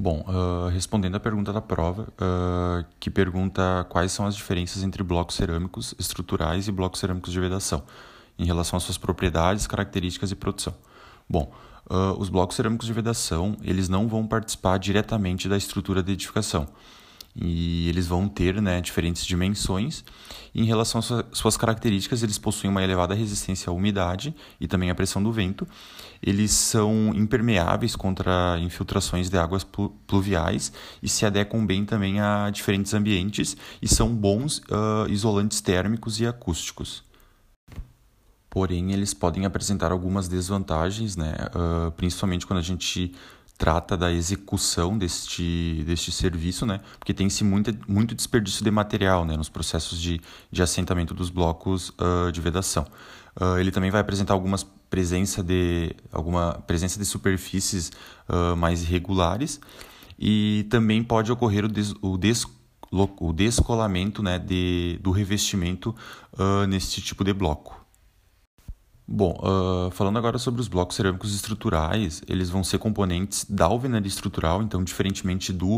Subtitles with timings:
[0.00, 5.02] Bom, uh, respondendo à pergunta da prova, uh, que pergunta quais são as diferenças entre
[5.02, 7.82] blocos cerâmicos estruturais e blocos cerâmicos de vedação,
[8.38, 10.72] em relação às suas propriedades, características e produção.
[11.28, 11.50] Bom,
[11.90, 16.68] uh, os blocos cerâmicos de vedação, eles não vão participar diretamente da estrutura de edificação,
[17.40, 20.04] e eles vão ter né, diferentes dimensões.
[20.54, 24.94] Em relação às suas características, eles possuem uma elevada resistência à umidade e também à
[24.94, 25.66] pressão do vento.
[26.20, 29.64] Eles são impermeáveis contra infiltrações de águas
[30.06, 36.18] pluviais e se adequam bem também a diferentes ambientes e são bons uh, isolantes térmicos
[36.20, 37.04] e acústicos.
[38.50, 41.34] Porém, eles podem apresentar algumas desvantagens, né?
[41.54, 43.12] Uh, principalmente quando a gente
[43.58, 46.80] trata da execução deste, deste serviço, né?
[46.96, 49.36] Porque tem-se muito, muito desperdício de material, né?
[49.36, 52.86] Nos processos de, de assentamento dos blocos uh, de vedação.
[53.38, 57.92] Uh, ele também vai apresentar algumas presença de alguma presença de superfícies
[58.26, 59.60] uh, mais irregulares
[60.18, 62.46] e também pode ocorrer o, des, o, des,
[62.90, 65.94] o descolamento né, de, do revestimento
[66.66, 67.78] nesse tipo de bloco.
[69.10, 74.06] Bom, uh, falando agora sobre os blocos cerâmicos estruturais, eles vão ser componentes da alvenaria
[74.06, 75.76] estrutural, então, diferentemente do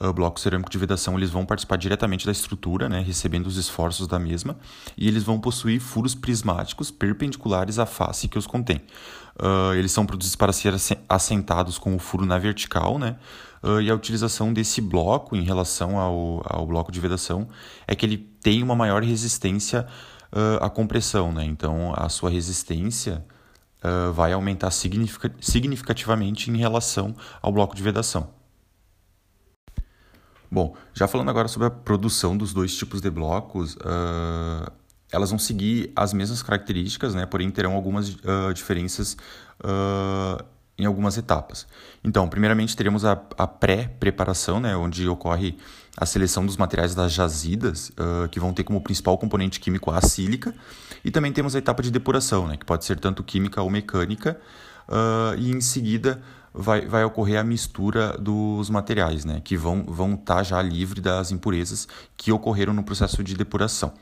[0.00, 4.06] uh, bloco cerâmico de vedação, eles vão participar diretamente da estrutura, né, recebendo os esforços
[4.06, 4.56] da mesma,
[4.96, 8.80] e eles vão possuir furos prismáticos perpendiculares à face que os contém.
[9.38, 10.74] Uh, eles são produzidos para ser
[11.06, 13.16] assentados com o furo na vertical, né,
[13.80, 17.46] e a utilização desse bloco em relação ao, ao bloco de vedação
[17.86, 19.86] é que ele tem uma maior resistência
[20.32, 21.44] uh, a compressão, né?
[21.44, 23.24] Então a sua resistência
[23.84, 28.30] uh, vai aumentar significativamente em relação ao bloco de vedação.
[30.50, 34.70] Bom, já falando agora sobre a produção dos dois tipos de blocos, uh,
[35.10, 37.26] elas vão seguir as mesmas características, né?
[37.26, 38.16] Porém terão algumas
[38.54, 39.16] diferenças
[40.78, 41.66] em algumas etapas.
[42.02, 45.56] Então, primeiramente teremos a, a pré-preparação, né, onde ocorre
[45.96, 50.00] a seleção dos materiais das jazidas, uh, que vão ter como principal componente químico a
[50.00, 50.54] sílica,
[51.04, 54.40] e também temos a etapa de depuração, né, que pode ser tanto química ou mecânica,
[54.88, 56.22] uh, e em seguida
[56.54, 61.00] vai, vai ocorrer a mistura dos materiais, né, que vão estar vão tá já livre
[61.00, 61.86] das impurezas
[62.16, 63.92] que ocorreram no processo de depuração.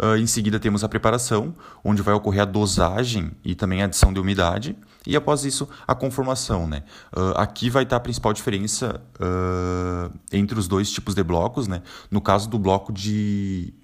[0.00, 1.54] Uh, em seguida, temos a preparação,
[1.84, 4.76] onde vai ocorrer a dosagem e também a adição de umidade.
[5.06, 6.66] E após isso, a conformação.
[6.66, 6.82] Né?
[7.16, 11.66] Uh, aqui vai estar a principal diferença uh, entre os dois tipos de blocos.
[11.66, 11.82] Né?
[12.10, 13.74] No caso do bloco de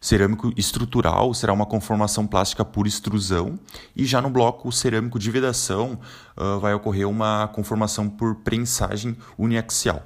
[0.00, 3.58] cerâmico estrutural, será uma conformação plástica por extrusão.
[3.94, 6.00] E já no bloco cerâmico de vedação,
[6.58, 10.02] vai ocorrer uma conformação por prensagem uniaxial.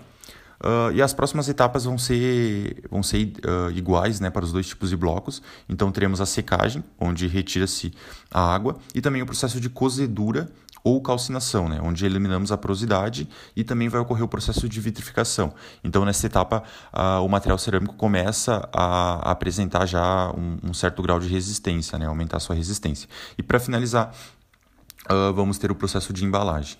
[0.64, 4.66] Uh, e as próximas etapas vão ser, vão ser uh, iguais né, para os dois
[4.66, 5.42] tipos de blocos.
[5.68, 7.92] Então, teremos a secagem, onde retira-se
[8.30, 10.50] a água, e também o processo de cozedura
[10.82, 15.52] ou calcinação, né, onde eliminamos a porosidade e também vai ocorrer o processo de vitrificação.
[15.82, 16.62] Então, nessa etapa,
[16.94, 22.06] uh, o material cerâmico começa a, apresentar já um, um, certo grau de resistência, né,
[22.06, 23.06] aumentar sua resistência.
[23.36, 24.14] E para finalizar,
[25.34, 26.78] vamos ter o processo de embalagem.